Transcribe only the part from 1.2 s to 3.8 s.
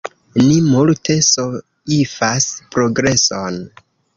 soifas progreson.